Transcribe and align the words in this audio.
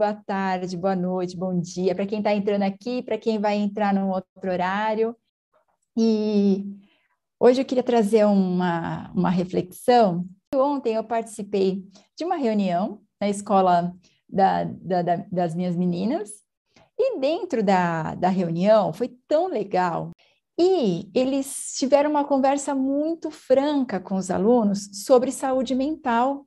boa 0.00 0.14
tarde, 0.14 0.78
boa 0.78 0.96
noite, 0.96 1.36
bom 1.36 1.60
dia 1.60 1.94
para 1.94 2.06
quem 2.06 2.20
está 2.20 2.34
entrando 2.34 2.62
aqui, 2.62 3.02
para 3.02 3.18
quem 3.18 3.38
vai 3.38 3.56
entrar 3.56 3.92
num 3.92 4.08
outro 4.08 4.50
horário. 4.50 5.14
E 5.94 6.64
hoje 7.38 7.60
eu 7.60 7.66
queria 7.66 7.82
trazer 7.82 8.24
uma, 8.24 9.12
uma 9.14 9.28
reflexão. 9.28 10.24
Ontem 10.54 10.94
eu 10.94 11.04
participei 11.04 11.84
de 12.16 12.24
uma 12.24 12.36
reunião 12.36 13.02
na 13.20 13.28
escola 13.28 13.94
da, 14.26 14.64
da, 14.64 15.02
da, 15.02 15.16
das 15.30 15.54
minhas 15.54 15.76
meninas, 15.76 16.30
e 16.98 17.18
dentro 17.18 17.62
da, 17.62 18.14
da 18.14 18.30
reunião 18.30 18.94
foi 18.94 19.08
tão 19.28 19.48
legal. 19.48 20.12
E 20.58 21.10
eles 21.14 21.74
tiveram 21.76 22.08
uma 22.08 22.24
conversa 22.24 22.74
muito 22.74 23.30
franca 23.30 24.00
com 24.00 24.14
os 24.14 24.30
alunos 24.30 25.04
sobre 25.04 25.30
saúde 25.30 25.74
mental, 25.74 26.46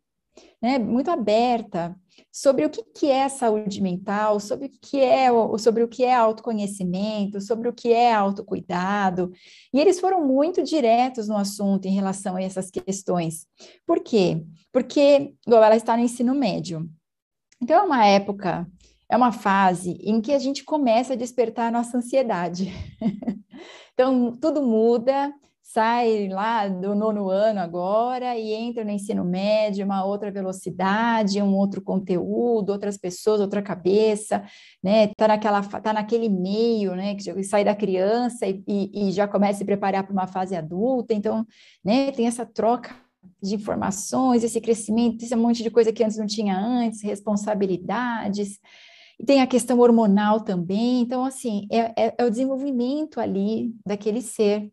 né, 0.61 0.79
muito 0.79 1.11
aberta 1.11 1.95
sobre 2.31 2.65
o 2.65 2.69
que, 2.69 2.83
que 2.83 3.11
é 3.11 3.29
saúde 3.29 3.81
mental, 3.81 4.39
sobre 4.39 4.67
o 4.67 4.71
que 4.81 4.99
é 4.99 5.27
sobre 5.59 5.83
o 5.83 5.87
que 5.87 6.03
é 6.03 6.13
autoconhecimento, 6.13 7.39
sobre 7.39 7.69
o 7.69 7.73
que 7.73 7.91
é 7.93 8.13
autocuidado. 8.13 9.31
E 9.71 9.79
eles 9.79 9.99
foram 9.99 10.25
muito 10.25 10.63
diretos 10.63 11.27
no 11.27 11.37
assunto 11.37 11.85
em 11.85 11.93
relação 11.93 12.35
a 12.35 12.41
essas 12.41 12.71
questões. 12.71 13.45
Por 13.85 13.99
quê? 13.99 14.43
Porque 14.71 15.33
igual 15.45 15.63
ela 15.63 15.75
está 15.75 15.95
no 15.95 16.03
ensino 16.03 16.33
médio. 16.33 16.89
Então 17.61 17.77
é 17.77 17.83
uma 17.83 18.05
época, 18.05 18.67
é 19.09 19.15
uma 19.15 19.31
fase 19.31 19.91
em 20.01 20.19
que 20.19 20.33
a 20.33 20.39
gente 20.39 20.63
começa 20.63 21.13
a 21.13 21.17
despertar 21.17 21.67
a 21.67 21.71
nossa 21.71 21.97
ansiedade. 21.97 22.71
então 23.93 24.31
tudo 24.31 24.61
muda, 24.61 25.31
sai 25.63 26.27
lá 26.27 26.67
do 26.67 26.93
nono 26.93 27.29
ano 27.29 27.61
agora 27.61 28.37
e 28.37 28.53
entra 28.53 28.83
no 28.83 28.91
ensino 28.91 29.23
médio, 29.23 29.85
uma 29.85 30.03
outra 30.05 30.29
velocidade, 30.29 31.41
um 31.41 31.55
outro 31.55 31.81
conteúdo, 31.81 32.69
outras 32.69 32.97
pessoas, 32.97 33.39
outra 33.39 33.61
cabeça, 33.61 34.43
né? 34.83 35.07
Tá 35.15 35.29
naquela, 35.29 35.63
tá 35.63 35.93
naquele 35.93 36.27
meio, 36.27 36.95
né? 36.95 37.15
Que 37.15 37.43
sai 37.43 37.63
da 37.63 37.73
criança 37.73 38.45
e, 38.45 38.61
e, 38.67 39.07
e 39.07 39.11
já 39.13 39.25
começa 39.25 39.53
a 39.53 39.57
se 39.59 39.65
preparar 39.65 40.03
para 40.03 40.11
uma 40.11 40.27
fase 40.27 40.53
adulta, 40.53 41.13
então, 41.13 41.47
né? 41.83 42.11
Tem 42.11 42.27
essa 42.27 42.45
troca 42.45 42.93
de 43.41 43.55
informações, 43.55 44.43
esse 44.43 44.59
crescimento, 44.59 45.23
esse 45.23 45.35
monte 45.35 45.63
de 45.63 45.71
coisa 45.71 45.93
que 45.93 46.03
antes 46.03 46.17
não 46.17 46.27
tinha 46.27 46.57
antes, 46.57 47.01
responsabilidades. 47.01 48.59
E 49.17 49.25
tem 49.25 49.41
a 49.41 49.47
questão 49.47 49.79
hormonal 49.79 50.41
também, 50.41 51.01
então, 51.01 51.23
assim, 51.23 51.67
é, 51.71 52.07
é, 52.07 52.15
é 52.17 52.25
o 52.25 52.29
desenvolvimento 52.29 53.19
ali 53.19 53.73
daquele 53.85 54.21
ser 54.21 54.69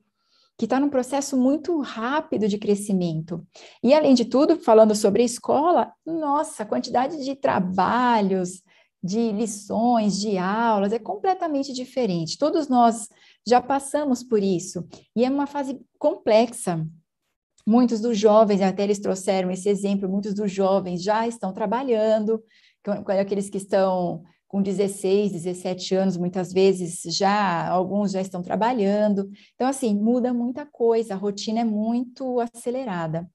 que 0.61 0.66
está 0.66 0.78
num 0.78 0.91
processo 0.91 1.39
muito 1.39 1.80
rápido 1.80 2.47
de 2.47 2.58
crescimento. 2.58 3.42
E, 3.83 3.94
além 3.94 4.12
de 4.12 4.27
tudo, 4.27 4.61
falando 4.61 4.94
sobre 4.94 5.22
a 5.22 5.25
escola, 5.25 5.91
nossa, 6.05 6.62
a 6.64 6.67
quantidade 6.67 7.25
de 7.25 7.34
trabalhos, 7.34 8.62
de 9.02 9.33
lições, 9.33 10.20
de 10.20 10.36
aulas, 10.36 10.92
é 10.92 10.98
completamente 10.98 11.72
diferente. 11.72 12.36
Todos 12.36 12.69
nós 12.69 13.08
já 13.48 13.62
passamos 13.62 14.22
por 14.22 14.42
isso, 14.42 14.86
e 15.17 15.25
é 15.25 15.30
uma 15.30 15.47
fase 15.47 15.80
complexa. 15.98 16.86
Muitos 17.67 17.98
dos 17.98 18.19
jovens, 18.19 18.61
até 18.61 18.83
eles 18.83 18.98
trouxeram 18.98 19.50
esse 19.50 19.67
exemplo, 19.67 20.11
muitos 20.11 20.34
dos 20.34 20.52
jovens 20.52 21.02
já 21.02 21.27
estão 21.27 21.55
trabalhando, 21.55 22.45
aqueles 23.19 23.48
que 23.48 23.56
estão 23.56 24.24
com 24.51 24.61
16, 24.61 25.31
17 25.31 25.95
anos, 25.95 26.17
muitas 26.17 26.53
vezes 26.53 27.03
já, 27.17 27.69
alguns 27.69 28.11
já 28.11 28.20
estão 28.20 28.43
trabalhando. 28.43 29.31
Então, 29.55 29.69
assim, 29.69 29.95
muda 29.95 30.34
muita 30.34 30.67
coisa, 30.67 31.15
a 31.15 31.17
rotina 31.17 31.61
é 31.61 31.65
muito 31.65 32.41
acelerada. 32.41 33.31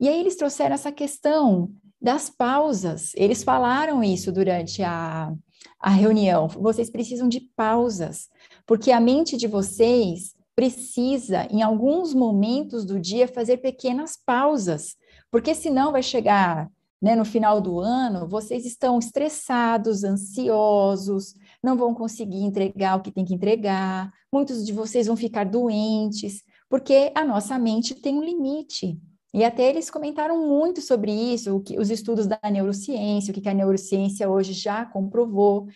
E 0.00 0.08
aí 0.08 0.18
eles 0.18 0.36
trouxeram 0.36 0.74
essa 0.74 0.90
questão 0.90 1.70
das 2.00 2.30
pausas. 2.30 3.12
Eles 3.14 3.44
falaram 3.44 4.02
isso 4.02 4.32
durante 4.32 4.82
a, 4.82 5.30
a 5.78 5.90
reunião. 5.90 6.48
Vocês 6.48 6.88
precisam 6.88 7.28
de 7.28 7.40
pausas, 7.54 8.30
porque 8.66 8.90
a 8.90 8.98
mente 8.98 9.36
de 9.36 9.46
vocês 9.46 10.34
precisa, 10.56 11.46
em 11.50 11.60
alguns 11.60 12.14
momentos 12.14 12.86
do 12.86 12.98
dia, 12.98 13.28
fazer 13.28 13.58
pequenas 13.58 14.16
pausas, 14.16 14.96
porque 15.30 15.54
senão 15.54 15.92
vai 15.92 16.02
chegar 16.02 16.70
né, 17.04 17.14
no 17.14 17.24
final 17.26 17.60
do 17.60 17.80
ano, 17.80 18.26
vocês 18.26 18.64
estão 18.64 18.98
estressados, 18.98 20.04
ansiosos, 20.04 21.34
não 21.62 21.76
vão 21.76 21.92
conseguir 21.92 22.42
entregar 22.42 22.96
o 22.96 23.02
que 23.02 23.12
tem 23.12 23.26
que 23.26 23.34
entregar, 23.34 24.10
muitos 24.32 24.64
de 24.64 24.72
vocês 24.72 25.06
vão 25.06 25.14
ficar 25.14 25.44
doentes, 25.44 26.42
porque 26.66 27.12
a 27.14 27.22
nossa 27.22 27.58
mente 27.58 27.94
tem 27.94 28.16
um 28.16 28.24
limite. 28.24 28.98
E 29.34 29.44
até 29.44 29.68
eles 29.68 29.90
comentaram 29.90 30.48
muito 30.48 30.80
sobre 30.80 31.12
isso, 31.12 31.60
que, 31.60 31.78
os 31.78 31.90
estudos 31.90 32.26
da 32.26 32.40
neurociência, 32.50 33.32
o 33.32 33.34
que, 33.34 33.42
que 33.42 33.50
a 33.50 33.54
neurociência 33.54 34.26
hoje 34.26 34.54
já 34.54 34.86
comprovou, 34.86 35.66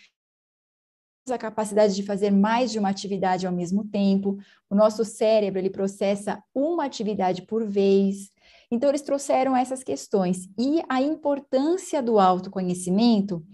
a 1.31 1.37
capacidade 1.37 1.95
de 1.95 2.03
fazer 2.03 2.31
mais 2.31 2.73
de 2.73 2.79
uma 2.79 2.89
atividade 2.89 3.47
ao 3.47 3.53
mesmo 3.53 3.85
tempo. 3.85 4.39
O 4.71 4.75
nosso 4.75 5.05
cérebro 5.05 5.61
ele 5.61 5.69
processa 5.69 6.43
uma 6.55 6.87
atividade 6.87 7.43
por 7.43 7.67
vez. 7.67 8.31
Então, 8.71 8.91
eles 8.91 9.03
trouxeram 9.03 9.57
essas 9.57 9.83
questões 9.83 10.49
e 10.59 10.83
a 10.89 11.01
importância 11.01 12.03
do 12.03 12.19
autoconhecimento, 12.19 13.45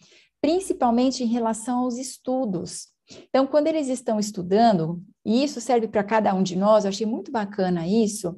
principalmente 0.40 1.22
em 1.22 1.26
relação 1.26 1.80
aos 1.80 1.96
estudos. 1.96 2.88
Então, 3.28 3.46
quando 3.46 3.66
eles 3.66 3.88
estão 3.88 4.18
estudando, 4.18 5.02
e 5.24 5.44
isso 5.44 5.60
serve 5.60 5.88
para 5.88 6.02
cada 6.02 6.34
um 6.34 6.42
de 6.42 6.56
nós, 6.56 6.84
eu 6.84 6.88
achei 6.88 7.06
muito 7.06 7.30
bacana 7.30 7.86
isso, 7.86 8.36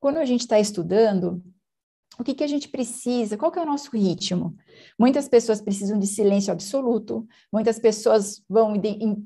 quando 0.00 0.18
a 0.18 0.24
gente 0.24 0.42
está 0.42 0.58
estudando, 0.58 1.42
o 2.18 2.24
que, 2.24 2.34
que 2.34 2.42
a 2.42 2.48
gente 2.48 2.68
precisa? 2.68 3.36
Qual 3.36 3.52
que 3.52 3.58
é 3.58 3.62
o 3.62 3.66
nosso 3.66 3.96
ritmo? 3.96 4.56
Muitas 4.98 5.28
pessoas 5.28 5.60
precisam 5.60 5.98
de 5.98 6.06
silêncio 6.06 6.52
absoluto, 6.52 7.26
muitas 7.52 7.78
pessoas 7.78 8.42
vão 8.48 8.74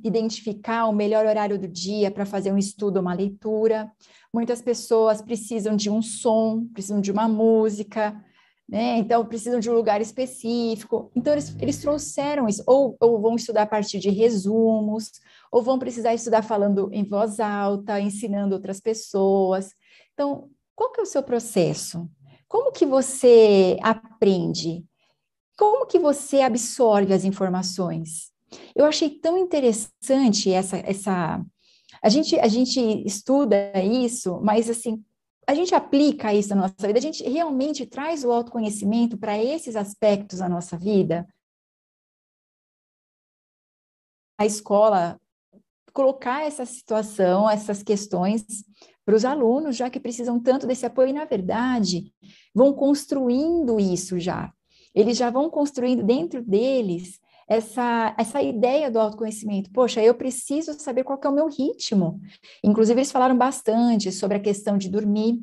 identificar 0.05 0.87
o 0.87 0.93
melhor 0.93 1.25
horário 1.25 1.59
do 1.59 1.67
dia 1.67 2.11
para 2.11 2.27
fazer 2.27 2.53
um 2.53 2.59
estudo, 2.59 3.01
uma 3.01 3.15
leitura, 3.15 3.91
muitas 4.33 4.61
pessoas 4.61 5.23
precisam 5.23 5.75
de 5.75 5.89
um 5.89 6.03
som, 6.03 6.67
precisam 6.75 7.01
de 7.01 7.11
uma 7.11 7.27
música, 7.27 8.15
né? 8.69 8.99
Então, 8.99 9.25
precisam 9.25 9.59
de 9.59 9.71
um 9.71 9.75
lugar 9.75 10.01
específico. 10.01 11.11
Então, 11.17 11.33
eles, 11.33 11.57
eles 11.61 11.79
trouxeram 11.79 12.47
isso, 12.47 12.63
ou, 12.67 12.97
ou 13.01 13.21
vão 13.21 13.37
estudar 13.37 13.63
a 13.63 13.67
partir 13.67 13.99
de 13.99 14.11
resumos, 14.11 15.13
ou 15.51 15.63
vão 15.63 15.79
precisar 15.79 16.15
estudar 16.15 16.43
falando 16.43 16.91
em 16.93 17.05
voz 17.05 17.41
alta, 17.41 18.01
ensinando 18.01 18.55
outras 18.55 18.81
pessoas. 18.81 19.71
Então, 20.13 20.51
qual 20.75 20.93
que 20.93 21.01
é 21.01 21.03
o 21.03 21.07
seu 21.07 21.23
processo? 21.23 22.09
Como 22.53 22.71
que 22.71 22.85
você 22.85 23.79
aprende? 23.81 24.85
Como 25.57 25.87
que 25.87 25.99
você 25.99 26.43
absorve 26.43 27.15
as 27.15 27.25
informações? 27.25 28.31
Eu 28.77 28.85
achei 28.85 29.09
tão 29.09 29.39
interessante 29.39 30.53
essa 30.53 30.77
essa 30.77 31.43
a 32.03 32.09
gente 32.11 32.39
a 32.39 32.49
gente 32.49 32.79
estuda 33.07 33.57
isso, 33.83 34.39
mas 34.43 34.69
assim, 34.69 35.03
a 35.47 35.55
gente 35.55 35.75
aplica 35.75 36.35
isso 36.35 36.51
na 36.51 36.69
nossa 36.69 36.87
vida, 36.87 36.99
a 36.99 37.03
gente 37.03 37.23
realmente 37.27 37.87
traz 37.87 38.23
o 38.23 38.31
autoconhecimento 38.31 39.17
para 39.17 39.43
esses 39.43 39.75
aspectos 39.75 40.41
da 40.41 40.49
nossa 40.49 40.77
vida. 40.77 41.27
A 44.39 44.45
escola 44.45 45.19
colocar 45.95 46.43
essa 46.43 46.67
situação, 46.67 47.49
essas 47.49 47.83
questões 47.83 48.45
para 49.13 49.17
os 49.19 49.25
alunos, 49.27 49.77
já 49.77 49.91
que 49.91 50.01
precisam 50.01 50.41
tanto 50.41 50.67
desse 50.67 50.87
apoio, 50.87 51.11
e, 51.11 51.13
na 51.13 51.27
verdade, 51.27 52.11
vão 52.55 52.73
construindo 52.73 53.79
isso 53.79 54.19
já. 54.19 54.51
Eles 54.95 55.19
já 55.19 55.29
vão 55.29 55.51
construindo 55.51 56.03
dentro 56.03 56.43
deles 56.43 57.21
essa, 57.47 58.15
essa 58.19 58.41
ideia 58.41 58.91
do 58.91 58.99
autoconhecimento. 58.99 59.71
Poxa, 59.71 60.03
eu 60.03 60.15
preciso 60.15 60.73
saber 60.73 61.05
qual 61.05 61.21
é 61.23 61.29
o 61.29 61.33
meu 61.33 61.47
ritmo. 61.47 62.23
Inclusive, 62.65 63.01
eles 63.01 63.13
falaram 63.13 63.37
bastante 63.37 64.11
sobre 64.11 64.39
a 64.39 64.41
questão 64.41 64.79
de 64.79 64.89
dormir, 64.89 65.39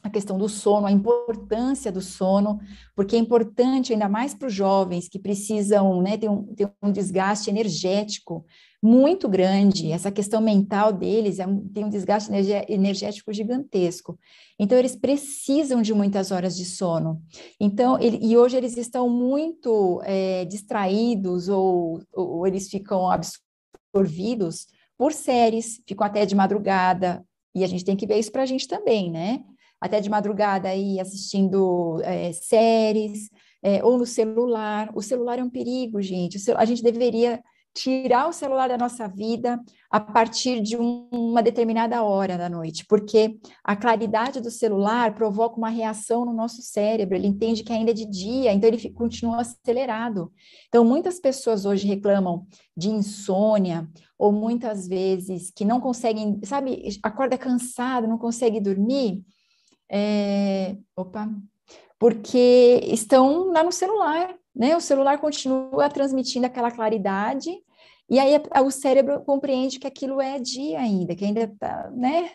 a 0.00 0.08
questão 0.10 0.38
do 0.38 0.48
sono, 0.48 0.86
a 0.86 0.92
importância 0.92 1.90
do 1.90 2.00
sono, 2.00 2.60
porque 2.94 3.16
é 3.16 3.18
importante 3.18 3.92
ainda 3.92 4.08
mais 4.08 4.34
para 4.34 4.46
os 4.46 4.54
jovens 4.54 5.08
que 5.08 5.18
precisam 5.18 6.00
né, 6.00 6.16
ter, 6.16 6.28
um, 6.28 6.44
ter 6.54 6.70
um 6.80 6.92
desgaste 6.92 7.50
energético 7.50 8.44
muito 8.84 9.30
grande. 9.30 9.90
Essa 9.90 10.12
questão 10.12 10.42
mental 10.42 10.92
deles 10.92 11.38
é 11.38 11.46
tem 11.72 11.86
um 11.86 11.88
desgaste 11.88 12.30
energético 12.68 13.32
gigantesco. 13.32 14.18
Então, 14.58 14.76
eles 14.76 14.94
precisam 14.94 15.80
de 15.80 15.94
muitas 15.94 16.30
horas 16.30 16.54
de 16.54 16.66
sono. 16.66 17.22
Então, 17.58 17.98
ele, 17.98 18.18
e 18.20 18.36
hoje 18.36 18.58
eles 18.58 18.76
estão 18.76 19.08
muito 19.08 20.02
é, 20.04 20.44
distraídos 20.44 21.48
ou, 21.48 22.02
ou 22.12 22.46
eles 22.46 22.68
ficam 22.68 23.10
absorvidos 23.10 24.66
por 24.98 25.14
séries, 25.14 25.80
ficam 25.88 26.06
até 26.06 26.26
de 26.26 26.34
madrugada. 26.34 27.24
E 27.54 27.64
a 27.64 27.66
gente 27.66 27.86
tem 27.86 27.96
que 27.96 28.06
ver 28.06 28.18
isso 28.18 28.30
para 28.30 28.42
a 28.42 28.46
gente 28.46 28.68
também, 28.68 29.10
né? 29.10 29.42
Até 29.80 29.98
de 29.98 30.10
madrugada 30.10 30.68
aí 30.68 31.00
assistindo 31.00 32.02
é, 32.02 32.32
séries, 32.34 33.30
é, 33.62 33.82
ou 33.82 33.96
no 33.96 34.04
celular. 34.04 34.90
O 34.94 35.00
celular 35.00 35.38
é 35.38 35.42
um 35.42 35.48
perigo, 35.48 36.02
gente. 36.02 36.38
A 36.54 36.66
gente 36.66 36.82
deveria 36.82 37.42
tirar 37.74 38.28
o 38.28 38.32
celular 38.32 38.68
da 38.68 38.78
nossa 38.78 39.08
vida 39.08 39.60
a 39.90 39.98
partir 39.98 40.60
de 40.60 40.76
um, 40.76 41.08
uma 41.10 41.42
determinada 41.42 42.02
hora 42.02 42.38
da 42.38 42.48
noite, 42.48 42.86
porque 42.86 43.36
a 43.64 43.74
claridade 43.74 44.40
do 44.40 44.50
celular 44.50 45.14
provoca 45.14 45.56
uma 45.56 45.68
reação 45.68 46.24
no 46.24 46.32
nosso 46.32 46.62
cérebro, 46.62 47.16
ele 47.16 47.26
entende 47.26 47.64
que 47.64 47.72
ainda 47.72 47.90
é 47.90 47.94
de 47.94 48.06
dia, 48.06 48.52
então 48.52 48.68
ele 48.68 48.90
continua 48.90 49.40
acelerado. 49.40 50.32
Então, 50.68 50.84
muitas 50.84 51.18
pessoas 51.18 51.64
hoje 51.64 51.86
reclamam 51.86 52.46
de 52.76 52.90
insônia, 52.90 53.88
ou 54.16 54.32
muitas 54.32 54.86
vezes 54.86 55.50
que 55.50 55.64
não 55.64 55.80
conseguem, 55.80 56.40
sabe, 56.44 56.88
acorda 57.02 57.36
cansado, 57.36 58.06
não 58.06 58.18
consegue 58.18 58.60
dormir. 58.60 59.24
É... 59.90 60.76
Opa, 60.96 61.28
porque 61.98 62.80
estão 62.84 63.50
lá 63.50 63.62
no 63.62 63.72
celular, 63.72 64.34
né? 64.54 64.76
O 64.76 64.80
celular 64.80 65.18
continua 65.18 65.88
transmitindo 65.88 66.46
aquela 66.46 66.70
claridade, 66.70 67.50
e 68.08 68.18
aí 68.18 68.40
o 68.62 68.70
cérebro 68.70 69.22
compreende 69.24 69.78
que 69.78 69.86
aquilo 69.86 70.20
é 70.20 70.38
dia 70.38 70.78
ainda, 70.80 71.14
que 71.14 71.24
ainda 71.24 71.48
tá, 71.58 71.90
né? 71.90 72.30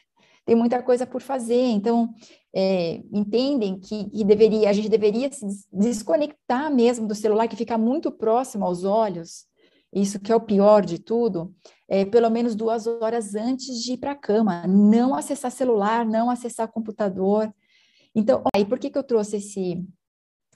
Tem 0.45 0.55
muita 0.55 0.81
coisa 0.81 1.05
por 1.05 1.21
fazer, 1.21 1.61
então 1.61 2.11
é, 2.53 3.01
entendem 3.11 3.79
que, 3.79 4.09
que, 4.09 4.23
deveria, 4.23 4.69
a 4.69 4.73
gente 4.73 4.89
deveria 4.89 5.31
se 5.31 5.45
desconectar 5.71 6.73
mesmo 6.73 7.07
do 7.07 7.13
celular, 7.13 7.47
que 7.47 7.55
fica 7.55 7.77
muito 7.77 8.11
próximo 8.11 8.65
aos 8.65 8.83
olhos, 8.83 9.45
isso 9.93 10.19
que 10.19 10.31
é 10.31 10.35
o 10.35 10.41
pior 10.41 10.83
de 10.83 10.97
tudo, 10.99 11.53
é, 11.87 12.03
pelo 12.05 12.29
menos 12.29 12.55
duas 12.55 12.87
horas 12.87 13.35
antes 13.35 13.83
de 13.83 13.93
ir 13.93 13.97
para 13.97 14.11
a 14.11 14.15
cama, 14.15 14.65
não 14.67 15.13
acessar 15.13 15.51
celular, 15.51 16.05
não 16.05 16.29
acessar 16.29 16.71
computador. 16.71 17.53
Então, 18.15 18.43
aí 18.53 18.65
por 18.65 18.79
que, 18.79 18.89
que 18.89 18.97
eu 18.97 19.03
trouxe 19.03 19.37
esse, 19.37 19.83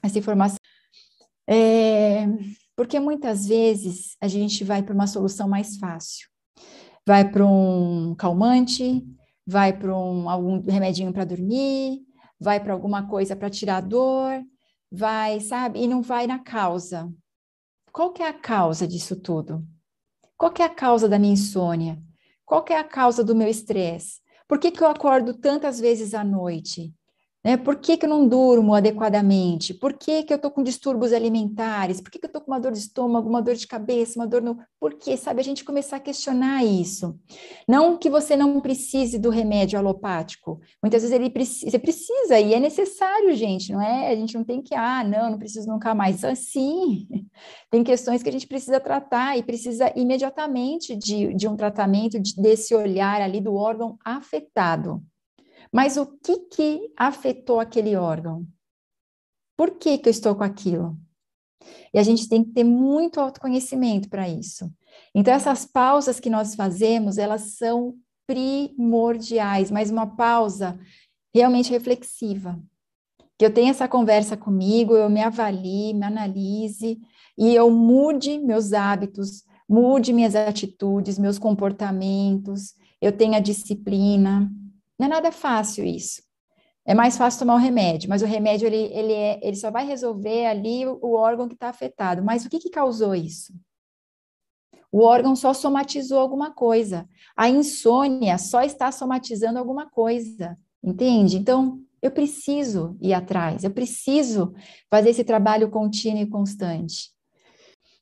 essa 0.02 0.18
informação? 0.18 0.58
É, 1.46 2.26
porque 2.76 2.98
muitas 2.98 3.46
vezes 3.46 4.16
a 4.20 4.28
gente 4.28 4.64
vai 4.64 4.82
para 4.82 4.94
uma 4.94 5.06
solução 5.06 5.48
mais 5.48 5.76
fácil. 5.76 6.28
Vai 7.06 7.30
para 7.30 7.46
um 7.46 8.14
calmante, 8.14 9.04
vai 9.46 9.72
para 9.76 9.96
um, 9.96 10.28
algum 10.28 10.62
remedinho 10.62 11.12
para 11.12 11.24
dormir, 11.24 12.00
vai 12.40 12.58
para 12.60 12.72
alguma 12.72 13.06
coisa 13.06 13.36
para 13.36 13.50
tirar 13.50 13.80
dor, 13.80 14.42
vai, 14.90 15.40
sabe? 15.40 15.82
E 15.82 15.86
não 15.86 16.02
vai 16.02 16.26
na 16.26 16.38
causa. 16.38 17.12
Qual 17.92 18.12
que 18.12 18.22
é 18.22 18.28
a 18.28 18.32
causa 18.32 18.88
disso 18.88 19.16
tudo? 19.16 19.64
Qual 20.36 20.50
que 20.50 20.62
é 20.62 20.64
a 20.64 20.74
causa 20.74 21.08
da 21.08 21.18
minha 21.18 21.34
insônia? 21.34 22.02
Qual 22.44 22.62
que 22.62 22.72
é 22.72 22.78
a 22.78 22.84
causa 22.84 23.22
do 23.22 23.34
meu 23.34 23.48
estresse? 23.48 24.20
Por 24.48 24.58
que, 24.58 24.70
que 24.70 24.82
eu 24.82 24.88
acordo 24.88 25.34
tantas 25.34 25.80
vezes 25.80 26.12
à 26.12 26.24
noite? 26.24 26.92
Né? 27.44 27.58
Por 27.58 27.76
que, 27.76 27.98
que 27.98 28.06
eu 28.06 28.10
não 28.10 28.26
durmo 28.26 28.74
adequadamente? 28.74 29.74
Por 29.74 29.92
que, 29.92 30.22
que 30.22 30.32
eu 30.32 30.36
estou 30.36 30.50
com 30.50 30.62
distúrbios 30.62 31.12
alimentares? 31.12 32.00
Por 32.00 32.10
que, 32.10 32.18
que 32.18 32.24
eu 32.24 32.28
estou 32.28 32.40
com 32.40 32.50
uma 32.50 32.58
dor 32.58 32.72
de 32.72 32.78
estômago, 32.78 33.28
uma 33.28 33.42
dor 33.42 33.54
de 33.54 33.66
cabeça, 33.66 34.18
uma 34.18 34.26
dor 34.26 34.40
no. 34.40 34.58
Por 34.80 34.94
quê? 34.94 35.14
Sabe, 35.16 35.40
a 35.40 35.44
gente 35.44 35.62
começar 35.62 35.96
a 35.96 36.00
questionar 36.00 36.64
isso. 36.64 37.18
Não 37.68 37.98
que 37.98 38.08
você 38.08 38.34
não 38.34 38.60
precise 38.60 39.18
do 39.18 39.28
remédio 39.28 39.78
alopático. 39.78 40.58
Muitas 40.82 41.02
vezes 41.02 41.14
ele 41.14 41.28
precisa, 41.28 41.70
você 41.70 41.78
precisa 41.78 42.40
e 42.40 42.54
é 42.54 42.60
necessário, 42.60 43.34
gente, 43.34 43.72
não 43.72 43.80
é? 43.82 44.08
A 44.08 44.16
gente 44.16 44.34
não 44.34 44.44
tem 44.44 44.62
que, 44.62 44.74
ah, 44.74 45.04
não, 45.04 45.32
não 45.32 45.38
preciso 45.38 45.68
nunca 45.68 45.94
mais. 45.94 46.24
Assim, 46.24 47.06
tem 47.70 47.84
questões 47.84 48.22
que 48.22 48.28
a 48.30 48.32
gente 48.32 48.46
precisa 48.46 48.80
tratar 48.80 49.36
e 49.36 49.42
precisa 49.42 49.92
imediatamente 49.94 50.96
de, 50.96 51.34
de 51.34 51.46
um 51.46 51.56
tratamento 51.56 52.18
de, 52.18 52.34
desse 52.36 52.74
olhar 52.74 53.20
ali 53.20 53.38
do 53.38 53.54
órgão 53.54 53.98
afetado. 54.02 55.02
Mas 55.74 55.96
o 55.96 56.06
que 56.06 56.38
que 56.38 56.92
afetou 56.96 57.58
aquele 57.58 57.96
órgão? 57.96 58.46
Por 59.56 59.72
que 59.72 59.98
que 59.98 60.08
eu 60.08 60.12
estou 60.12 60.32
com 60.36 60.44
aquilo? 60.44 60.96
E 61.92 61.98
a 61.98 62.02
gente 62.04 62.28
tem 62.28 62.44
que 62.44 62.52
ter 62.52 62.62
muito 62.62 63.18
autoconhecimento 63.18 64.08
para 64.08 64.28
isso. 64.28 64.72
Então 65.12 65.34
essas 65.34 65.66
pausas 65.66 66.20
que 66.20 66.30
nós 66.30 66.54
fazemos, 66.54 67.18
elas 67.18 67.56
são 67.56 67.96
primordiais, 68.24 69.68
mas 69.72 69.90
uma 69.90 70.06
pausa 70.06 70.78
realmente 71.34 71.72
reflexiva. 71.72 72.56
Que 73.36 73.44
eu 73.44 73.52
tenha 73.52 73.72
essa 73.72 73.88
conversa 73.88 74.36
comigo, 74.36 74.94
eu 74.94 75.10
me 75.10 75.24
avalie, 75.24 75.92
me 75.92 76.06
analise 76.06 77.00
e 77.36 77.52
eu 77.52 77.68
mude 77.68 78.38
meus 78.38 78.72
hábitos, 78.72 79.42
mude 79.68 80.12
minhas 80.12 80.36
atitudes, 80.36 81.18
meus 81.18 81.36
comportamentos, 81.36 82.74
eu 83.00 83.10
tenha 83.10 83.40
disciplina, 83.40 84.48
não 84.98 85.06
é 85.06 85.08
nada 85.08 85.32
fácil 85.32 85.84
isso. 85.84 86.22
É 86.86 86.94
mais 86.94 87.16
fácil 87.16 87.40
tomar 87.40 87.54
o 87.54 87.58
remédio, 87.58 88.10
mas 88.10 88.20
o 88.20 88.26
remédio 88.26 88.66
ele, 88.66 88.92
ele, 88.92 89.12
é, 89.12 89.40
ele 89.42 89.56
só 89.56 89.70
vai 89.70 89.86
resolver 89.86 90.46
ali 90.46 90.86
o, 90.86 91.14
órgão 91.14 91.48
que 91.48 91.54
está 91.54 91.70
afetado. 91.70 92.22
Mas 92.22 92.44
o 92.44 92.50
que, 92.50 92.58
que 92.58 92.68
causou 92.68 93.14
isso? 93.14 93.54
O 94.92 95.02
órgão 95.02 95.34
só 95.34 95.54
somatizou 95.54 96.18
alguma 96.18 96.50
coisa. 96.50 97.08
A 97.34 97.48
insônia 97.48 98.36
só 98.36 98.62
está 98.62 98.92
somatizando 98.92 99.58
alguma 99.58 99.88
coisa, 99.88 100.58
entende? 100.82 101.38
Então, 101.38 101.80
eu 102.02 102.10
preciso 102.10 102.98
ir 103.00 103.14
atrás, 103.14 103.64
eu 103.64 103.70
preciso 103.70 104.52
fazer 104.90 105.08
esse 105.08 105.24
trabalho 105.24 105.70
contínuo 105.70 106.20
e 106.20 106.26
constante. 106.26 107.14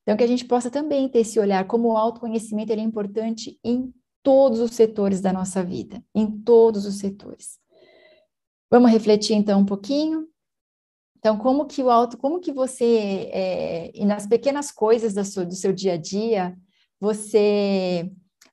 Então, 0.03 0.17
que 0.17 0.25
a 0.25 0.27
gente 0.27 0.45
possa 0.45 0.69
também 0.69 1.09
ter 1.09 1.21
esse 1.21 1.39
olhar, 1.39 1.69
como 1.69 1.89
o 1.89 1.97
autoconhecimento 1.97 2.73
ele 2.73 2.81
é 2.81 2.85
importante 2.85 3.61
em 3.63 3.95
todos 4.23 4.61
os 4.61 4.73
setores 4.73 5.21
da 5.21 5.33
nossa 5.33 5.63
vida, 5.63 6.03
em 6.15 6.31
todos 6.31 6.87
os 6.87 6.99
setores. 6.99 7.59
Vamos 8.71 8.91
refletir 8.91 9.35
então 9.35 9.61
um 9.61 9.67
pouquinho? 9.67 10.27
Então, 11.19 11.39
como 11.39 11.67
que 11.67 11.83
o 11.83 11.91
auto, 11.91 12.17
como 12.17 12.41
que 12.41 12.53
você, 12.53 13.29
é, 13.33 13.93
e 13.95 14.05
nas 14.05 14.27
pequenas 14.27 14.73
coisas 14.73 15.15
do 15.15 15.55
seu 15.55 15.73
dia 15.73 15.93
a 15.95 15.97
dia, 15.97 16.57
você 16.99 18.11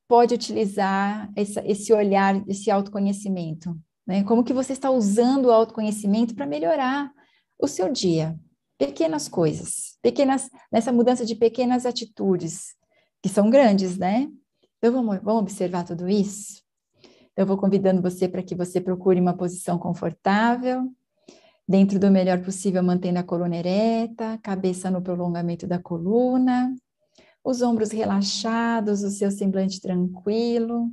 pode 0.08 0.36
utilizar 0.36 1.32
essa, 1.36 1.66
esse 1.66 1.92
olhar, 1.94 2.48
esse 2.48 2.70
autoconhecimento? 2.70 3.76
Né? 4.06 4.24
Como 4.24 4.44
que 4.44 4.54
você 4.54 4.74
está 4.74 4.92
usando 4.92 5.46
o 5.46 5.52
autoconhecimento 5.52 6.36
para 6.36 6.46
melhorar 6.46 7.12
o 7.60 7.68
seu 7.68 7.92
dia? 7.92 8.38
Pequenas 8.78 9.28
coisas, 9.28 9.98
pequenas, 10.02 10.50
nessa 10.72 10.92
mudança 10.92 11.26
de 11.26 11.36
pequenas 11.36 11.86
atitudes, 11.86 12.76
que 13.22 13.30
são 13.30 13.50
grandes, 13.50 13.98
né? 13.98 14.30
Então, 14.80 14.94
vamos, 14.94 15.22
vamos 15.22 15.42
observar 15.42 15.84
tudo 15.84 16.08
isso? 16.08 16.64
Eu 17.36 17.46
vou 17.46 17.58
convidando 17.58 18.02
você 18.02 18.28
para 18.30 18.42
que 18.42 18.56
você 18.56 18.80
procure 18.80 19.20
uma 19.20 19.36
posição 19.36 19.78
confortável, 19.78 20.90
dentro 21.68 22.00
do 22.00 22.10
melhor 22.10 22.42
possível, 22.42 22.82
mantendo 22.82 23.20
a 23.20 23.24
coluna 23.24 23.58
ereta, 23.58 24.40
cabeça 24.40 24.90
no 24.90 25.02
prolongamento 25.02 25.68
da 25.68 25.78
coluna, 25.78 26.74
os 27.44 27.62
ombros 27.62 27.92
relaxados, 27.92 29.04
o 29.04 29.10
seu 29.10 29.30
semblante 29.30 29.82
tranquilo, 29.82 30.90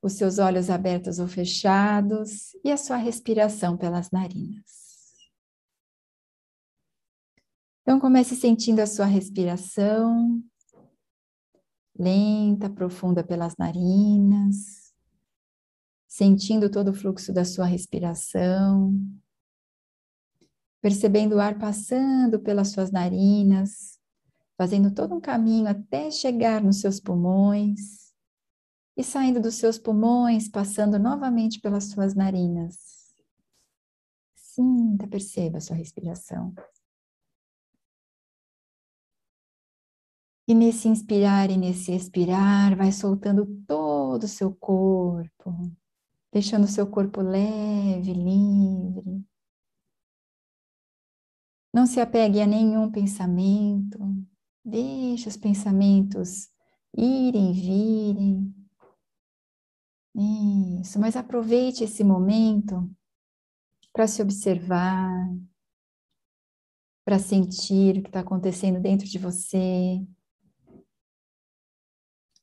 os 0.00 0.12
seus 0.12 0.38
olhos 0.38 0.70
abertos 0.70 1.18
ou 1.18 1.26
fechados 1.26 2.54
e 2.64 2.70
a 2.70 2.76
sua 2.76 2.96
respiração 2.96 3.76
pelas 3.76 4.10
narinas. 4.12 4.88
Então, 7.82 7.98
comece 7.98 8.36
sentindo 8.36 8.80
a 8.80 8.86
sua 8.86 9.06
respiração, 9.06 10.40
lenta, 11.98 12.70
profunda 12.70 13.24
pelas 13.24 13.56
narinas, 13.56 14.94
sentindo 16.06 16.70
todo 16.70 16.88
o 16.88 16.94
fluxo 16.94 17.32
da 17.32 17.44
sua 17.44 17.66
respiração, 17.66 18.94
percebendo 20.80 21.36
o 21.36 21.40
ar 21.40 21.58
passando 21.58 22.38
pelas 22.38 22.68
suas 22.68 22.90
narinas, 22.90 23.98
fazendo 24.56 24.92
todo 24.92 25.14
um 25.14 25.20
caminho 25.20 25.68
até 25.68 26.10
chegar 26.10 26.62
nos 26.62 26.80
seus 26.80 27.00
pulmões 27.00 28.12
e 28.96 29.04
saindo 29.04 29.40
dos 29.40 29.54
seus 29.54 29.78
pulmões, 29.78 30.48
passando 30.48 30.98
novamente 30.98 31.60
pelas 31.60 31.84
suas 31.84 32.14
narinas. 32.14 33.14
Sinta, 34.34 35.06
perceba 35.06 35.58
a 35.58 35.60
sua 35.60 35.76
respiração. 35.76 36.52
E 40.48 40.54
nesse 40.54 40.88
inspirar 40.88 41.50
e 41.50 41.58
nesse 41.58 41.92
expirar, 41.92 42.74
vai 42.74 42.90
soltando 42.90 43.44
todo 43.66 44.22
o 44.22 44.28
seu 44.28 44.50
corpo, 44.56 45.52
deixando 46.32 46.64
o 46.64 46.68
seu 46.68 46.86
corpo 46.90 47.20
leve, 47.20 48.14
livre. 48.14 49.22
Não 51.70 51.84
se 51.84 52.00
apegue 52.00 52.40
a 52.40 52.46
nenhum 52.46 52.90
pensamento, 52.90 53.98
deixe 54.64 55.28
os 55.28 55.36
pensamentos 55.36 56.48
irem, 56.96 57.52
virem. 57.52 58.54
Isso, 60.80 60.98
mas 60.98 61.14
aproveite 61.14 61.84
esse 61.84 62.02
momento 62.02 62.90
para 63.92 64.06
se 64.06 64.22
observar, 64.22 65.28
para 67.04 67.18
sentir 67.18 67.98
o 67.98 68.02
que 68.02 68.08
está 68.08 68.20
acontecendo 68.20 68.80
dentro 68.80 69.06
de 69.06 69.18
você, 69.18 70.02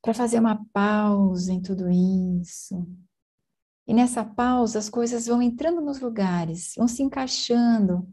para 0.06 0.14
fazer 0.14 0.38
uma 0.38 0.64
pausa 0.72 1.52
em 1.52 1.60
tudo 1.60 1.90
isso. 1.90 2.88
E 3.88 3.94
nessa 3.94 4.24
pausa 4.24 4.78
as 4.78 4.88
coisas 4.88 5.26
vão 5.26 5.42
entrando 5.42 5.82
nos 5.82 6.00
lugares, 6.00 6.76
vão 6.78 6.88
se 6.88 7.02
encaixando, 7.02 8.08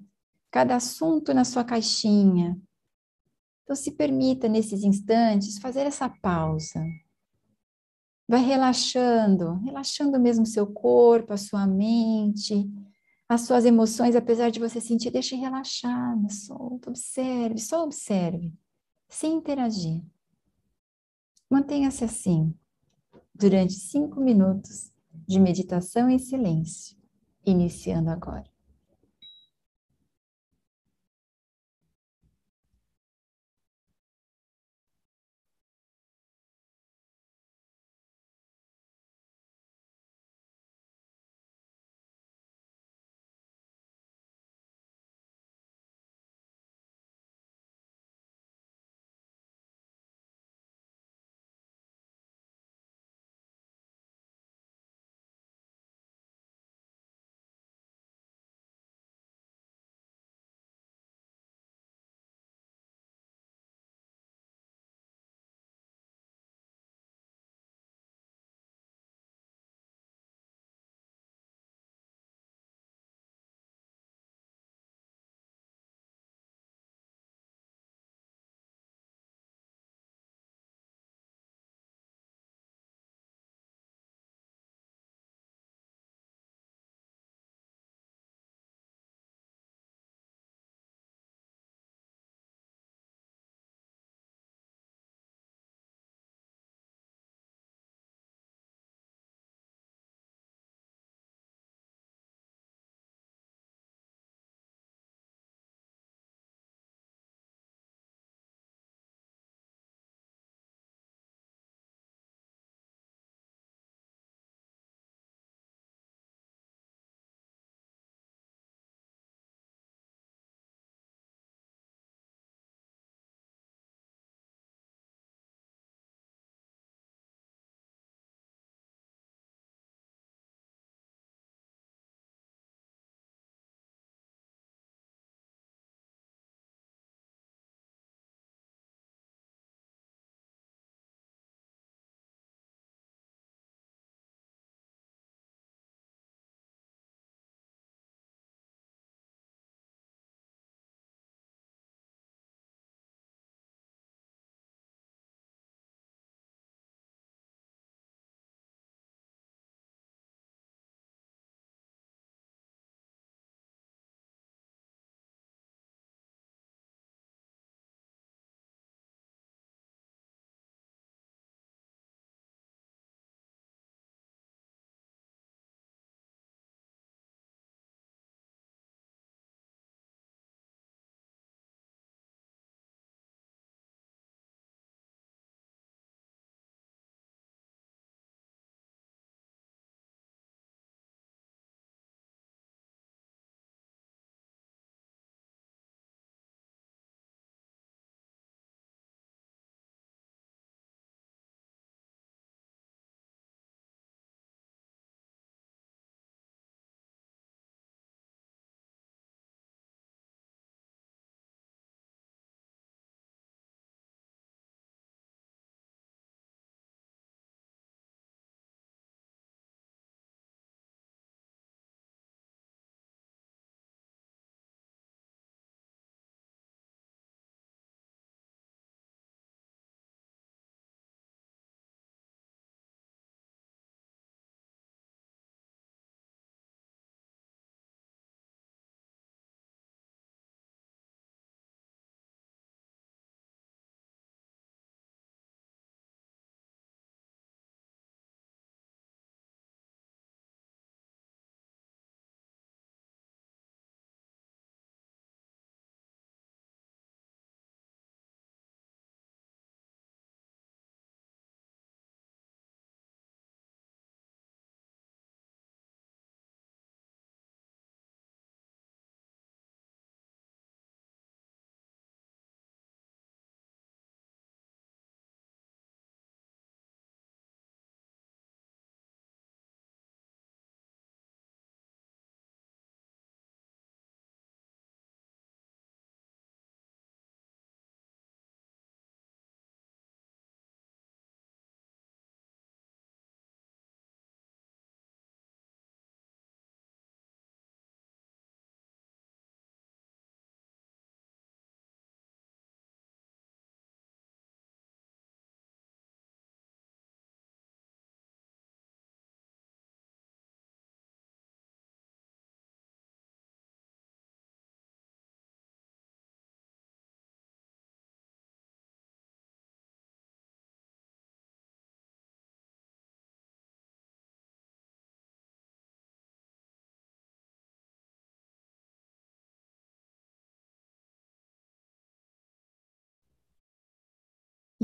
cada 0.50 0.74
assunto 0.74 1.34
na 1.34 1.44
sua 1.44 1.62
caixinha. 1.62 2.58
Então, 3.62 3.76
se 3.76 3.90
permita, 3.90 4.48
nesses 4.48 4.84
instantes, 4.84 5.58
fazer 5.58 5.80
essa 5.80 6.08
pausa. 6.08 6.82
Vai 8.26 8.40
relaxando, 8.40 9.56
relaxando 9.58 10.18
mesmo 10.18 10.46
seu 10.46 10.66
corpo, 10.66 11.34
a 11.34 11.36
sua 11.36 11.66
mente, 11.66 12.70
as 13.28 13.42
suas 13.42 13.66
emoções, 13.66 14.16
apesar 14.16 14.50
de 14.50 14.58
você 14.58 14.80
sentir, 14.80 15.10
deixe 15.10 15.36
relaxar, 15.36 16.16
solta, 16.30 16.88
observe, 16.88 17.58
só 17.58 17.84
observe, 17.84 18.50
sem 19.10 19.34
interagir. 19.34 20.02
Mantenha-se 21.52 22.02
assim, 22.02 22.54
durante 23.34 23.74
cinco 23.74 24.18
minutos 24.18 24.90
de 25.28 25.38
meditação 25.38 26.08
em 26.08 26.18
silêncio, 26.18 26.96
iniciando 27.44 28.08
agora. 28.08 28.50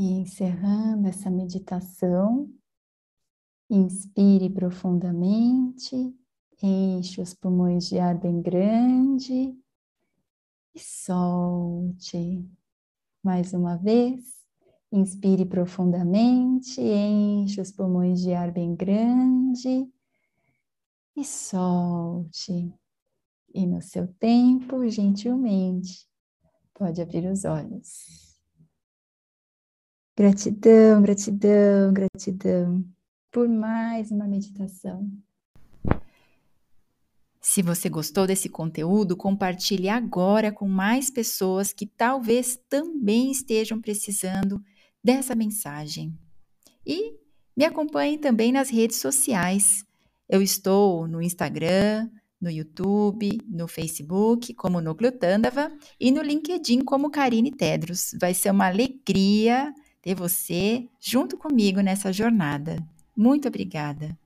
E 0.01 0.13
encerrando 0.13 1.09
essa 1.09 1.29
meditação, 1.29 2.49
inspire 3.69 4.49
profundamente, 4.49 6.17
enche 6.63 7.21
os 7.21 7.35
pulmões 7.35 7.89
de 7.89 7.99
ar 7.99 8.17
bem 8.17 8.41
grande 8.41 9.59
e 10.73 10.79
solte. 10.79 12.49
Mais 13.25 13.53
uma 13.53 13.77
vez, 13.77 14.23
inspire 14.93 15.45
profundamente, 15.45 16.81
enche 16.81 17.61
os 17.61 17.73
pulmões 17.73 18.21
de 18.21 18.33
ar 18.33 18.53
bem 18.53 18.77
grande 18.77 19.93
e 21.17 21.25
solte. 21.25 22.73
E 23.53 23.67
no 23.67 23.83
seu 23.83 24.07
tempo, 24.07 24.89
gentilmente, 24.89 26.07
pode 26.73 27.03
abrir 27.03 27.29
os 27.29 27.45
olhos. 27.45 28.28
Gratidão, 30.19 31.01
gratidão, 31.01 31.93
gratidão 31.93 32.85
por 33.31 33.49
mais 33.49 34.11
uma 34.11 34.27
meditação. 34.27 35.09
Se 37.41 37.63
você 37.63 37.89
gostou 37.89 38.27
desse 38.27 38.49
conteúdo, 38.49 39.17
compartilhe 39.17 39.89
agora 39.89 40.51
com 40.51 40.67
mais 40.67 41.09
pessoas 41.09 41.73
que 41.73 41.87
talvez 41.87 42.59
também 42.69 43.31
estejam 43.31 43.81
precisando 43.81 44.61
dessa 45.05 45.37
mensagem. 45.37 46.13
E 46.85 47.15
me 47.57 47.65
acompanhe 47.65 48.19
também 48.19 48.51
nas 48.51 48.71
redes 48.71 48.97
sociais. 48.97 49.85
Eu 50.29 50.43
estou 50.43 51.07
no 51.07 51.23
Instagram, 51.23 52.11
no 52.41 52.51
YouTube, 52.51 53.39
no 53.49 53.69
Facebook 53.69 54.53
como 54.55 54.81
Núcleo 54.81 55.13
Tândava 55.13 55.71
e 56.01 56.11
no 56.11 56.23
LinkedIn 56.23 56.81
como 56.81 57.09
Karine 57.09 57.53
Tedros. 57.53 58.17
Vai 58.21 58.35
ser 58.35 58.51
uma 58.51 58.67
alegria 58.67 59.73
ter 60.09 60.15
você 60.15 60.89
junto 60.99 61.37
comigo 61.37 61.81
nessa 61.83 62.11
jornada. 62.11 62.83
Muito 63.15 63.47
obrigada. 63.47 64.17